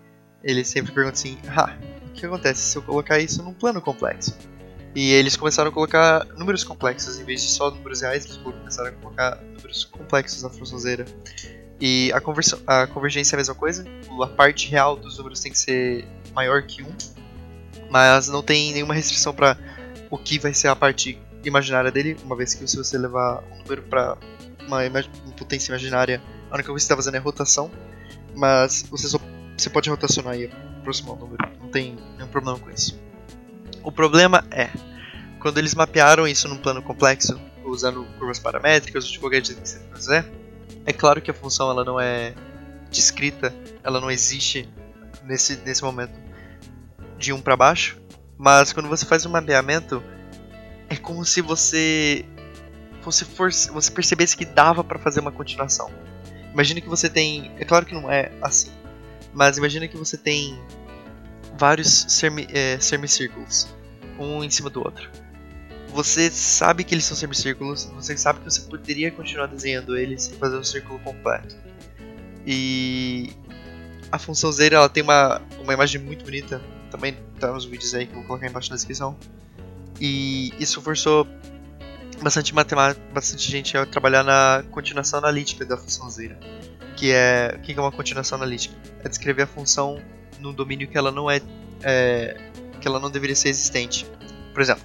[0.42, 1.76] eles sempre perguntam assim: ah,
[2.06, 4.34] o que acontece se eu colocar isso num plano complexo?
[4.96, 8.88] E eles começaram a colocar números complexos em vez de só números reais, eles começaram
[8.88, 11.04] a colocar números complexos na funçãozeira.
[11.78, 13.84] E a, a convergência é a mesma coisa,
[14.22, 16.86] a parte real dos números tem que ser maior que 1,
[17.90, 19.58] mas não tem nenhuma restrição para
[20.08, 23.58] o que vai ser a parte imaginária dele, uma vez que se você levar um
[23.58, 24.16] número para
[24.66, 25.02] uma, uma,
[25.36, 27.70] potência imaginária, a única coisa que você está fazendo é rotação,
[28.34, 29.18] mas você, só,
[29.58, 30.46] você pode rotacionar e
[30.78, 32.98] aproximar o número, não tem nenhum problema com isso.
[33.86, 34.68] O problema é,
[35.38, 39.78] quando eles mapearam isso num plano complexo, usando curvas paramétricas de qualquer jeito que você
[39.94, 40.28] quiser,
[40.84, 42.34] é claro que a função ela não é
[42.90, 44.68] descrita, ela não existe
[45.22, 46.18] nesse, nesse momento
[47.16, 47.96] de um para baixo,
[48.36, 50.02] mas quando você faz um mapeamento,
[50.90, 52.24] é como se você
[53.36, 55.92] for, você percebesse que dava para fazer uma continuação.
[56.52, 58.72] Imagina que você tem, é claro que não é assim,
[59.32, 60.60] mas imagina que você tem
[61.56, 63.75] vários semi, é, semicírculos,
[64.18, 65.10] um em cima do outro
[65.96, 70.34] você sabe que eles são semicírculos, você sabe que você poderia continuar desenhando eles e
[70.34, 71.56] fazer um círculo completo.
[72.46, 73.32] E
[74.12, 78.06] a função zero ela tem uma, uma imagem muito bonita, também tá nos vídeos aí
[78.06, 79.16] que eu vou colocar embaixo na descrição.
[79.98, 81.26] E isso forçou
[82.22, 86.36] bastante matemática, bastante gente a trabalhar na continuação analítica da função zero.
[86.94, 88.74] Que é, o que é uma continuação analítica?
[89.02, 89.98] É descrever a função
[90.40, 91.40] num domínio que ela não é,
[91.82, 92.36] é
[92.76, 94.06] que ela não deveria ser existente.
[94.52, 94.84] Por exemplo,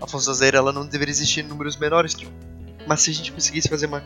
[0.00, 2.30] a função zero ela não deveria existir em números menores que 1.
[2.86, 4.02] Mas se a gente conseguisse fazer uma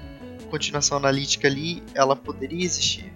[0.51, 3.13] continuação analítica ali, ela poderia existir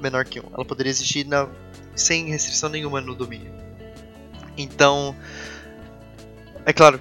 [0.00, 0.44] menor que 1.
[0.54, 1.48] Ela poderia existir na,
[1.94, 3.52] sem restrição nenhuma no domínio.
[4.56, 5.14] Então,
[6.64, 7.00] é claro,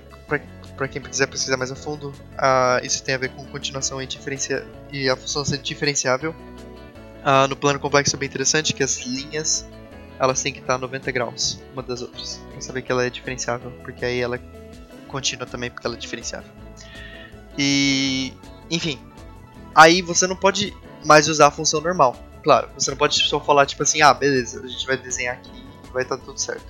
[0.75, 4.05] para quem quiser pesquisar mais a fundo, uh, isso tem a ver com continuação e,
[4.05, 6.31] diferencia e a função ser diferenciável.
[6.31, 9.65] Uh, no plano complexo é bem interessante que as linhas
[10.19, 13.09] elas têm que estar a 90 graus uma das outras, para saber que ela é
[13.09, 14.39] diferenciável, porque aí ela
[15.07, 16.51] contínua também porque ela é diferenciável.
[17.57, 18.33] E,
[18.69, 18.99] enfim,
[19.73, 20.75] aí você não pode
[21.05, 22.15] mais usar a função normal.
[22.43, 25.49] Claro, você não pode só falar tipo assim, ah, beleza, a gente vai desenhar aqui
[25.87, 26.65] e vai estar tudo certo.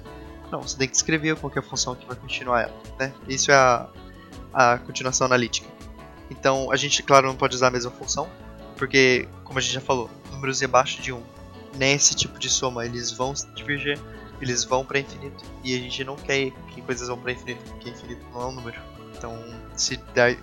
[0.51, 3.13] Não, você tem que descrever qual é a função que vai continuar ela, né?
[3.27, 3.89] Isso é a,
[4.53, 5.67] a continuação analítica.
[6.29, 8.29] Então, a gente, claro, não pode usar a mesma função,
[8.77, 11.21] porque, como a gente já falou, números abaixo de 1,
[11.77, 13.99] nesse tipo de soma, eles vão divergir,
[14.41, 17.89] eles vão para infinito, e a gente não quer que coisas vão para infinito, porque
[17.89, 18.81] infinito não é um número.
[19.17, 19.37] Então,
[19.75, 19.99] se,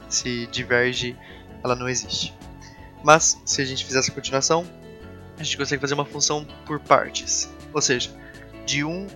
[0.08, 1.16] se diverge,
[1.62, 2.34] ela não existe.
[3.04, 4.66] Mas, se a gente fizer essa continuação,
[5.38, 7.50] a gente consegue fazer uma função por partes.
[7.72, 8.10] Ou seja,
[8.64, 9.06] de 1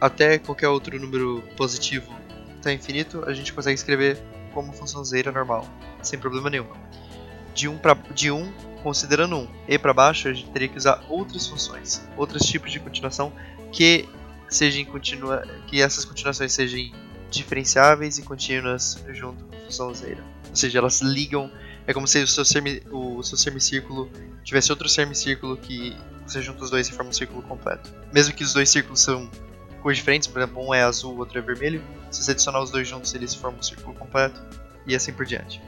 [0.00, 2.12] até qualquer outro número positivo
[2.58, 4.18] até infinito, a gente consegue escrever
[4.52, 5.66] como função zero normal,
[6.02, 6.66] sem problema nenhum.
[7.60, 11.04] De 1 para de 1, considerando 1 e para baixo, a gente teria que usar
[11.10, 13.30] outras funções, outros tipos de continuação
[13.70, 14.08] que
[14.48, 16.90] sejam continua, que essas continuações sejam
[17.30, 20.24] diferenciáveis e contínuas junto com a função zero.
[20.48, 21.52] Ou seja, elas ligam,
[21.86, 24.10] é como se o seu, semi, o seu semicírculo
[24.42, 25.94] tivesse outro semicírculo que
[26.26, 27.92] você junta os dois e forma um círculo completo.
[28.10, 29.30] Mesmo que os dois círculos são
[29.82, 32.70] cores diferentes, por exemplo, um é azul, o outro é vermelho, se você adicionar os
[32.70, 34.40] dois juntos, eles formam um círculo completo
[34.86, 35.60] e assim por diante.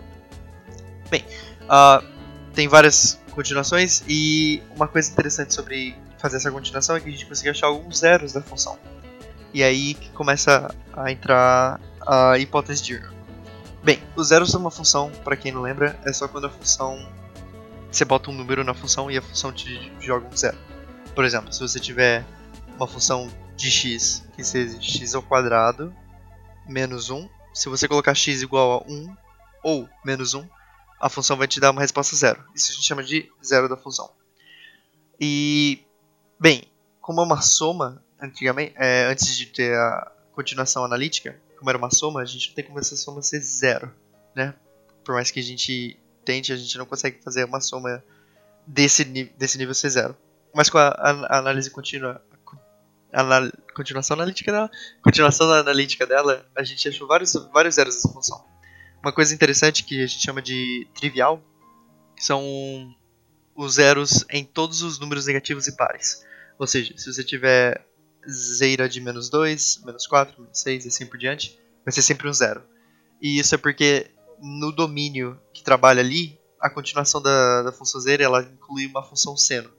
[1.11, 1.23] Bem,
[1.73, 2.05] uh,
[2.53, 7.27] tem várias continuações e uma coisa interessante sobre fazer essa continuação é que a gente
[7.27, 8.79] consegue achar alguns zeros da função.
[9.55, 13.03] E aí que começa a entrar a hipótese de.
[13.83, 17.05] Bem, os zeros são uma função, para quem não lembra, é só quando a função
[17.91, 20.57] você bota um número na função e a função te joga um zero.
[21.15, 22.25] Por exemplo, se você tiver
[22.77, 25.95] uma função de x que seja x ao quadrado
[26.67, 29.17] menos 1, se você colocar x igual a 1
[29.63, 30.47] ou menos 1,
[31.03, 32.45] a função vai te dar uma resposta zero.
[32.55, 34.09] Isso a gente chama de zero da função.
[35.21, 35.85] E,
[36.39, 36.63] bem,
[37.01, 41.91] como é uma soma, antigamente, é, antes de ter a continuação analítica, como era uma
[41.91, 43.93] soma, a gente não tem como essa soma ser zero,
[44.33, 44.55] né?
[45.05, 48.03] Por mais que a gente tente, a gente não consegue fazer uma soma
[48.65, 50.17] desse, desse nível ser zero.
[50.55, 52.23] Mas com a, a, a análise contínua,
[53.13, 54.71] a, continuação analítica dela,
[55.03, 58.52] continuação analítica dela, a gente achou vários, vários zeros dessa função.
[59.03, 61.43] Uma coisa interessante que a gente chama de trivial
[62.17, 62.95] são
[63.55, 66.25] os zeros em todos os números negativos e pares.
[66.57, 67.85] Ou seja, se você tiver
[68.31, 72.29] zero de menos 2, menos 4, menos 6 e assim por diante, vai ser sempre
[72.29, 72.63] um zero.
[73.21, 74.09] E isso é porque
[74.41, 79.37] no domínio que trabalha ali, a continuação da, da função zero ela inclui uma função
[79.37, 79.71] seno.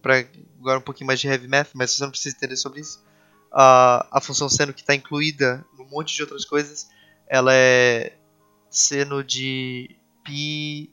[0.00, 0.26] Para
[0.58, 3.04] agora um pouquinho mais de heavy math, mas você não precisa entender sobre isso.
[3.52, 6.88] A, a função seno que está incluída num monte de outras coisas,
[7.28, 8.16] ela é
[8.70, 10.90] seno de π,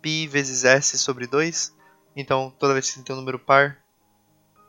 [0.00, 1.74] π vezes s sobre 2.
[2.16, 3.78] Então, toda vez que você tem um número par,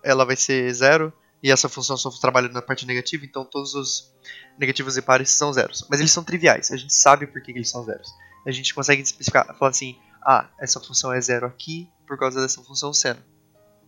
[0.04, 1.14] ela vai ser zero.
[1.44, 4.14] E essa função só trabalha na parte negativa, então todos os
[4.60, 5.86] negativos e pares são zeros.
[5.90, 8.14] Mas eles são triviais, a gente sabe por que eles são zeros.
[8.46, 12.62] A gente consegue especificar, falar assim, ah, essa função é zero aqui por causa dessa
[12.62, 13.24] função seno.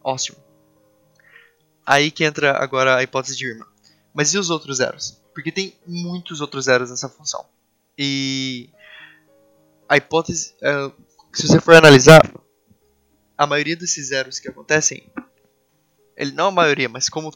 [0.04, 0.38] Ótimo.
[1.86, 3.68] Aí que entra agora a hipótese de Irma.
[4.14, 5.22] Mas e os outros zeros?
[5.34, 7.46] Porque tem muitos outros zeros nessa função.
[7.98, 8.70] E
[9.88, 10.92] a hipótese, é,
[11.34, 12.22] se você for analisar,
[13.38, 15.12] a maioria desses zeros que acontecem,
[16.16, 17.32] ele não a maioria, mas como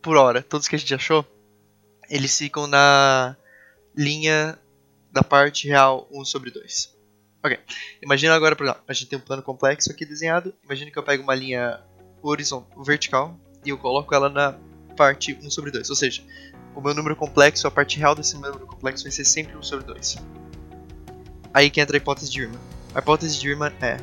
[0.00, 1.24] por hora, todos que a gente achou,
[2.08, 3.36] eles ficam na
[3.96, 4.58] linha
[5.10, 6.94] da parte real 1 sobre 2.
[7.42, 7.58] Ok,
[8.02, 11.02] imagina agora, por exemplo, a gente tem um plano complexo aqui desenhado, imagina que eu
[11.02, 11.80] pego uma linha
[12.22, 14.58] horizontal, vertical, e eu coloco ela na
[14.96, 16.22] parte 1 sobre 2, ou seja,
[16.74, 19.62] o meu número complexo, a parte real desse meu número complexo vai ser sempre 1
[19.62, 20.16] sobre 2.
[21.52, 22.60] Aí que entra a hipótese de Riemann.
[22.94, 23.96] A hipótese de Riemann é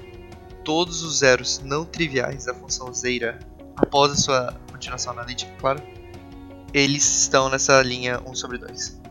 [0.64, 3.40] todos os zeros não triviais da função zeta
[3.76, 5.82] após a sua continuação analítica, claro,
[6.74, 9.02] eles estão nessa linha 1 sobre 2.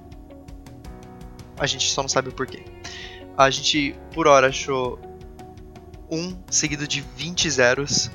[1.58, 2.64] A gente só não sabe o porquê.
[3.36, 4.98] A gente, por hora, achou
[6.10, 8.10] 1 seguido de 20 zeros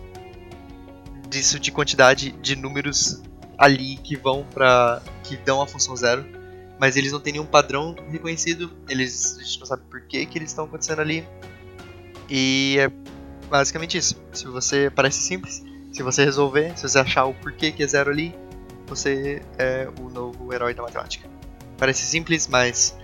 [1.29, 3.21] disso de quantidade de números
[3.58, 6.26] ali que vão para que dão a função zero,
[6.80, 10.38] mas eles não têm nenhum padrão reconhecido, eles a gente não sabe por que que
[10.38, 11.28] eles estão acontecendo ali.
[12.30, 12.91] E é
[13.50, 14.22] basicamente isso.
[14.34, 18.12] Se você parece simples, se você resolver, se você achar o porquê que é zero
[18.12, 18.36] ali,
[18.88, 21.30] você é o novo herói da matemática.
[21.78, 22.96] Parece simples, mas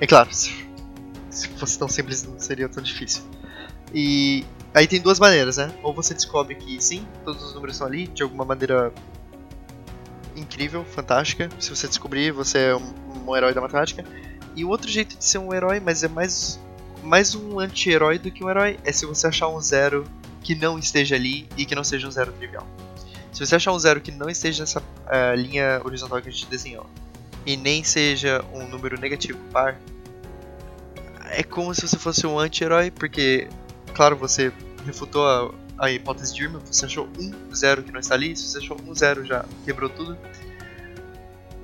[0.00, 3.22] é claro, se fosse tão simples não seria tão difícil.
[3.92, 5.72] E aí tem duas maneiras, né?
[5.82, 8.92] Ou você descobre que sim, todos os números estão ali de alguma maneira
[10.40, 11.48] incrível, fantástica.
[11.58, 12.92] Se você descobrir, você é um,
[13.26, 14.04] um herói da matemática.
[14.56, 16.58] E o outro jeito de ser um herói, mas é mais
[17.02, 20.04] mais um anti-herói do que um herói, é se você achar um zero
[20.42, 22.66] que não esteja ali e que não seja um zero trivial.
[23.32, 26.46] Se você achar um zero que não esteja nessa uh, linha horizontal que a gente
[26.46, 26.86] desenhou
[27.46, 29.80] e nem seja um número negativo par,
[31.30, 33.48] é como se você fosse um anti-herói, porque,
[33.94, 34.52] claro, você
[34.84, 35.50] refutou a,
[35.80, 38.76] a hipótese de Irma, você achou um zero que não está ali, se você achou
[38.86, 40.16] um zero já quebrou tudo.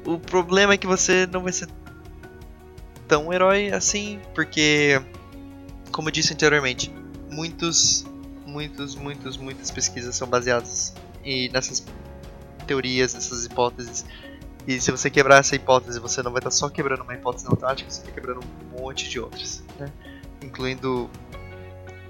[0.06, 1.68] O problema é que você não vai ser
[3.06, 5.02] tão herói assim, porque,
[5.92, 6.90] como eu disse anteriormente,
[7.30, 8.06] muitos,
[8.46, 11.84] muitos, muitos, muitas pesquisas são baseadas e nessas
[12.66, 14.06] teorias, nessas hipóteses.
[14.66, 17.90] E se você quebrar essa hipótese, você não vai estar só quebrando uma hipótese matemática,
[17.90, 19.92] você está quebrando um monte de outras, né?
[20.42, 21.10] Incluindo,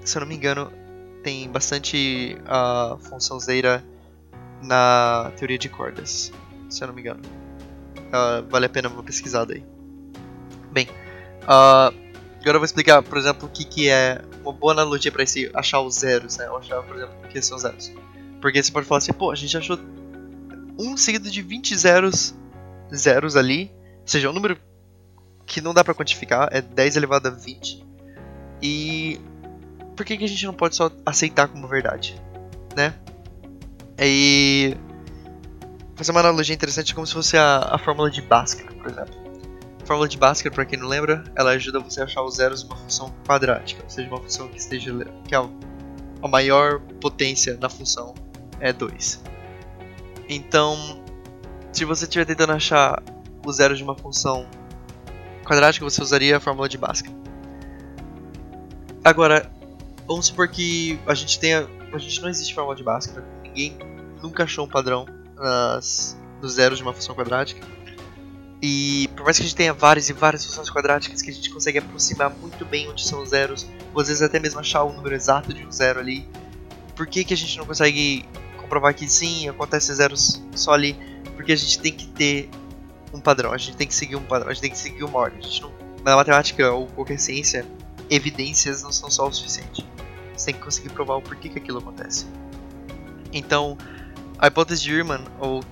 [0.05, 0.71] se eu não me engano,
[1.23, 3.83] tem bastante a uh, função zeta
[4.61, 6.31] na teoria de cordas,
[6.69, 7.21] se eu não me engano.
[8.07, 9.63] Uh, vale a pena uma pesquisada aí.
[10.71, 10.87] Bem,
[11.43, 11.93] uh,
[12.41, 15.51] agora eu vou explicar, por exemplo, o que, que é uma boa analogia para esse
[15.53, 16.49] achar os zeros, né?
[16.49, 17.91] Ou achar, por exemplo, o que são zeros.
[18.41, 19.77] Porque você pode falar assim, pô, a gente achou
[20.79, 22.35] um seguido de 20 zeros,
[22.93, 24.57] zeros ali, ou seja, um número
[25.45, 27.85] que não dá para quantificar, é 10 elevado a 20.
[28.61, 29.19] E
[29.97, 32.15] por que, que a gente não pode só aceitar como verdade,
[32.75, 32.93] né?
[33.99, 34.77] E
[35.95, 39.15] fazer uma analogia interessante como se fosse a, a fórmula de Bhaskara, por exemplo.
[39.81, 42.61] A fórmula de Bhaskara, para quem não lembra, ela ajuda você a achar os zeros
[42.61, 44.93] de uma função quadrática, ou seja, uma função que esteja
[45.27, 48.13] que é a maior potência na função
[48.59, 49.23] é 2.
[50.29, 51.01] Então,
[51.73, 53.01] se você estiver tentando achar
[53.43, 54.45] o zero de uma função
[55.43, 57.15] quadrática, você usaria a fórmula de Bhaskara.
[59.03, 59.56] Agora,
[60.07, 61.67] vamos supor que a gente tenha.
[61.93, 63.77] A gente não existe fórmula de Bhaskara, ninguém
[64.21, 67.65] nunca achou um padrão nas, nos zeros de uma função quadrática.
[68.61, 71.49] E por mais que a gente tenha várias e várias funções quadráticas que a gente
[71.49, 74.91] consegue aproximar muito bem onde são os zeros, ou às vezes até mesmo achar o
[74.91, 76.27] número exato de um zero ali,
[76.95, 78.25] por que, que a gente não consegue
[78.57, 80.97] comprovar que sim, acontece zeros só ali,
[81.35, 82.49] porque a gente tem que ter
[83.13, 85.19] um padrão, a gente tem que seguir um padrão, a gente tem que seguir uma
[85.19, 85.39] ordem.
[85.39, 85.71] A gente não,
[86.03, 87.65] na matemática ou qualquer ciência,
[88.09, 89.85] evidências não são só o suficiente.
[90.37, 92.27] Você tem que conseguir provar o porquê que aquilo acontece.
[93.33, 93.77] Então,
[94.37, 95.63] a hipótese de Riemann, ou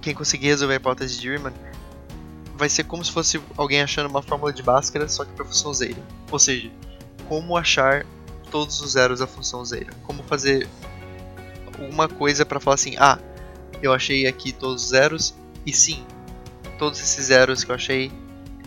[0.00, 1.52] quem conseguir resolver a hipótese de Riemann,
[2.56, 5.74] vai ser como se fosse alguém achando uma fórmula de Bhaskara, só que para função
[5.74, 6.00] zeta.
[6.30, 6.70] Ou seja,
[7.28, 8.06] como achar
[8.50, 9.92] todos os zeros da função zeta.
[10.02, 10.66] Como fazer
[11.66, 13.18] alguma coisa para falar assim, ah,
[13.82, 15.34] eu achei aqui todos os zeros,
[15.66, 16.04] e sim,
[16.78, 18.10] todos esses zeros que eu achei,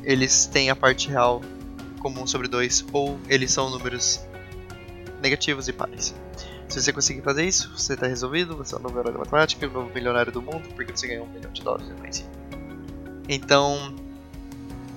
[0.03, 1.41] eles têm a parte real
[1.99, 4.21] comum sobre 2, ou eles são números
[5.21, 6.15] negativos e pares.
[6.67, 9.67] Se você conseguir fazer isso, você está resolvido, você é o novo herói da matemática,
[9.67, 12.25] o novo milionário do mundo, porque você ganhou um milhão de dólares em si.
[13.27, 13.95] Então,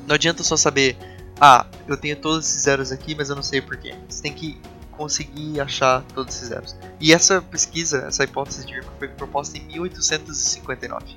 [0.07, 0.97] não adianta só saber,
[1.41, 3.95] ah, eu tenho todos esses zeros aqui, mas eu não sei porquê.
[4.09, 4.61] Você tem que
[4.91, 6.77] conseguir achar todos esses zeros.
[7.01, 11.17] E essa pesquisa, essa hipótese de Irma foi proposta em 1859.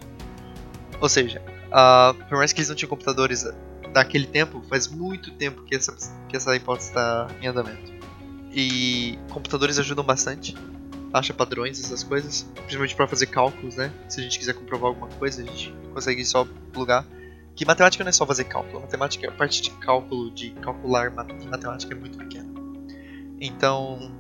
[1.02, 3.46] Ou seja, uh, por mais que eles não tinham computadores
[3.94, 5.96] naquele tempo, faz muito tempo que essa,
[6.28, 7.94] que essa hipótese está em andamento.
[8.58, 10.56] E computadores ajudam bastante,
[11.14, 13.92] acha padrões, essas coisas, principalmente para fazer cálculos, né?
[14.08, 17.06] Se a gente quiser comprovar alguma coisa, a gente consegue só plugar.
[17.54, 21.94] Que matemática não é só fazer cálculo, matemática, a parte de cálculo, de calcular matemática
[21.94, 22.48] é muito pequena.
[23.42, 24.18] Então,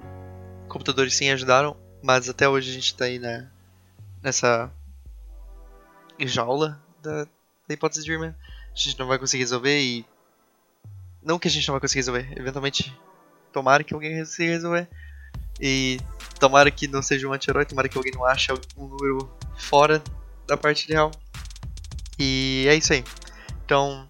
[0.67, 3.49] computadores sim ajudaram, mas até hoje a gente está aí né,
[4.21, 4.69] nessa
[6.19, 8.35] jaula da, da hipótese de Riemann.
[8.73, 10.05] A gente não vai conseguir resolver e.
[11.23, 12.93] Não que a gente não vai conseguir resolver, eventualmente,
[13.55, 14.89] tomara que alguém consiga resolver.
[15.61, 15.97] E
[16.37, 20.03] tomara que não seja um anti-herói, tomara que alguém não ache um número fora
[20.45, 21.09] da parte real.
[22.19, 23.05] E é isso aí.
[23.63, 24.07] Então,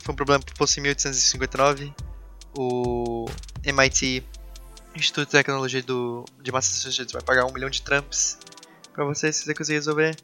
[0.00, 1.92] foi um problema que fosse em 1859.
[2.56, 3.26] O
[3.64, 4.24] MIT,
[4.94, 8.38] Instituto de Tecnologia do, de Massachusetts, vai pagar um milhão de Trumps
[8.92, 10.16] para você se você conseguir resolver.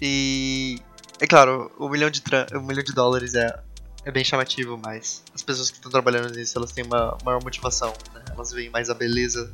[0.00, 0.80] E
[1.20, 2.22] é claro, o milhão de,
[2.54, 3.62] um milhão de dólares é,
[4.06, 7.92] é bem chamativo, mas as pessoas que estão trabalhando nisso elas têm uma maior motivação,
[8.14, 8.24] né?
[8.30, 9.52] elas veem mais a beleza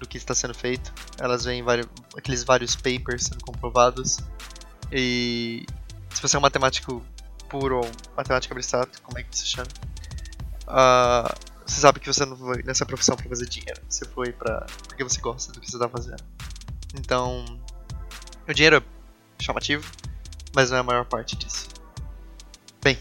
[0.00, 0.90] do que está sendo feito.
[1.18, 4.18] Elas veem vários, aqueles vários papers sendo comprovados.
[4.90, 5.66] E
[6.08, 7.04] se você é um matemático
[7.50, 9.68] puro ou matemático abstrato, como é que você chama?
[10.62, 13.80] Uh, você sabe que você não foi nessa profissão para fazer dinheiro.
[13.86, 16.24] Você foi para porque você gosta do que você está fazendo.
[16.94, 17.44] Então,
[18.48, 19.86] o dinheiro é chamativo,
[20.54, 21.68] mas não é a maior parte disso.
[22.82, 22.98] Bem,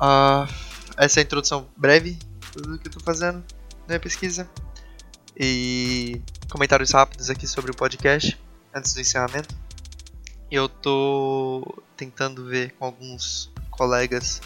[0.00, 0.52] uh,
[0.96, 2.18] essa é a introdução breve
[2.54, 3.44] do que eu estou fazendo
[3.82, 4.48] na minha pesquisa.
[5.36, 6.20] E
[6.50, 8.38] comentários rápidos aqui sobre o podcast
[8.74, 9.54] antes do encerramento.
[10.50, 14.40] Eu tô tentando ver com alguns colegas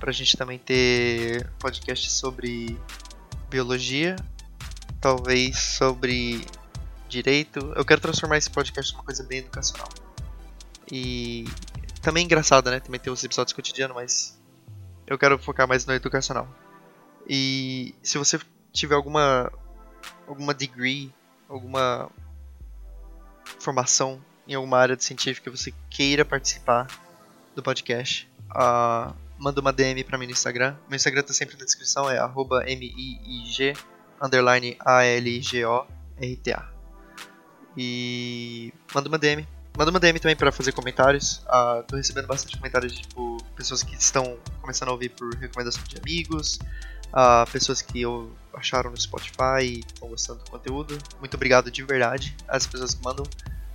[0.00, 2.78] pra gente também ter podcast sobre
[3.48, 4.16] biologia,
[5.00, 6.44] talvez sobre
[7.08, 7.72] direito.
[7.76, 9.88] Eu quero transformar esse podcast numa coisa bem educacional.
[10.90, 11.44] E
[12.02, 12.80] também engraçado, né?
[12.80, 14.43] Também ter os episódios cotidianos, mas
[15.06, 16.48] eu quero focar mais no educacional.
[17.28, 18.38] E se você
[18.72, 19.50] tiver alguma
[20.26, 21.12] alguma degree,
[21.48, 22.10] alguma
[23.58, 26.86] formação em alguma área científica você queira participar
[27.54, 30.76] do podcast, uh, manda uma DM pra mim no Instagram.
[30.88, 33.74] Meu Instagram tá sempre na descrição, é MIIG
[34.20, 36.68] underline A-L-G-O-R-T-A.
[37.76, 39.46] E manda uma DM.
[39.76, 41.38] Manda uma DM também para fazer comentários.
[41.46, 45.82] Uh, tô recebendo bastante comentários de tipo, pessoas que estão começando a ouvir por recomendação
[45.84, 46.58] de amigos,
[47.08, 50.98] uh, pessoas que eu acharam no Spotify e estão gostando do conteúdo.
[51.20, 53.26] Muito obrigado de verdade às pessoas que mandam.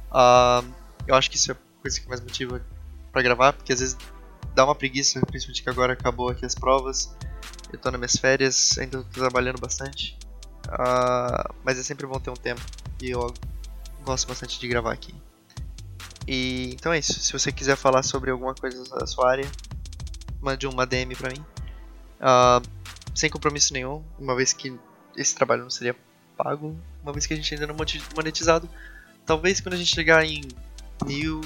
[0.10, 0.68] Uh,
[1.06, 2.60] eu acho que isso é a coisa que mais motiva
[3.12, 3.96] para gravar, porque às vezes
[4.56, 7.16] dá uma preguiça, principalmente que agora acabou aqui as provas.
[7.72, 10.18] Eu tô nas minhas férias, ainda tô trabalhando bastante.
[10.66, 12.62] Uh, mas é sempre bom ter um tempo
[13.00, 13.32] e eu
[14.04, 15.14] gosto bastante de gravar aqui.
[16.28, 17.14] E então é isso.
[17.20, 19.50] Se você quiser falar sobre alguma coisa da sua área,
[20.42, 21.44] mande uma DM pra mim.
[22.20, 22.68] Uh,
[23.16, 24.78] sem compromisso nenhum, uma vez que
[25.16, 25.96] esse trabalho não seria
[26.38, 27.76] pago, uma vez que a gente ainda não
[28.16, 28.70] monetizado.
[29.26, 30.42] Talvez quando a gente chegar em
[31.06, 31.42] mil,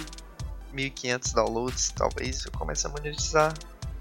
[0.71, 3.53] mil e quinhentos downloads, talvez eu comece a monetizar.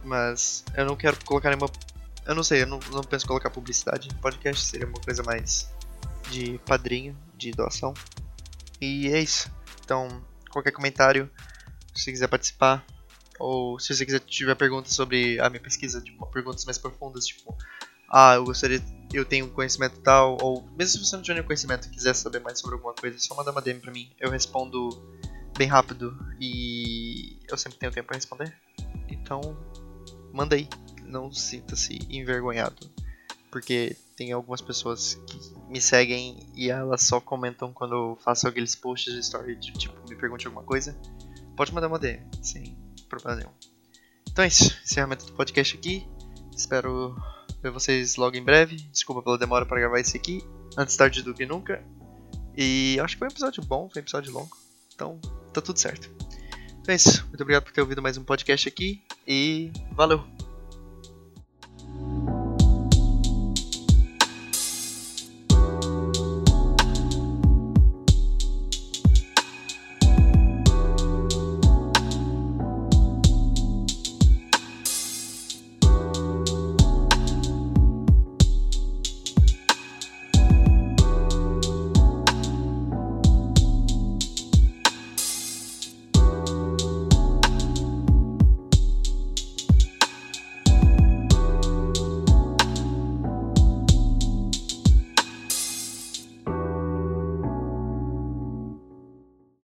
[0.04, 1.70] Mas eu não quero colocar nenhuma.
[2.26, 5.70] Eu não sei, eu não, não penso colocar publicidade podcast, seria uma coisa mais
[6.30, 7.94] de padrinho, de doação.
[8.80, 9.50] E é isso.
[9.84, 11.30] Então, qualquer comentário,
[11.94, 12.84] se quiser participar,
[13.42, 17.54] ou se você quiser tiver perguntas sobre a minha pesquisa, tipo, perguntas mais profundas, tipo,
[18.08, 18.80] ah, eu gostaria,
[19.12, 22.40] eu tenho conhecimento tal, ou mesmo se você não tiver nenhum conhecimento e quiser saber
[22.40, 24.08] mais sobre alguma coisa, só manda uma DM pra mim.
[24.20, 24.90] Eu respondo
[25.58, 28.56] bem rápido e eu sempre tenho tempo para responder.
[29.08, 29.40] Então,
[30.32, 30.68] manda aí,
[31.04, 32.88] não sinta-se envergonhado,
[33.50, 35.38] porque tem algumas pessoas que
[35.68, 40.14] me seguem e elas só comentam quando eu faço aqueles posts de story, tipo, me
[40.14, 40.96] pergunte alguma coisa.
[41.56, 42.76] Pode mandar uma DM, sim
[43.18, 43.52] problema nenhum.
[44.30, 46.06] Então é isso, encerramento do podcast aqui.
[46.56, 47.14] Espero
[47.62, 48.76] ver vocês logo em breve.
[48.90, 50.42] Desculpa pela demora para gravar esse aqui.
[50.76, 51.84] Antes tarde do que nunca.
[52.56, 54.56] E acho que foi um episódio bom, foi um episódio longo.
[54.94, 55.20] Então
[55.52, 56.10] tá tudo certo.
[56.80, 57.24] Então é isso.
[57.28, 59.02] Muito obrigado por ter ouvido mais um podcast aqui.
[59.26, 60.41] E valeu!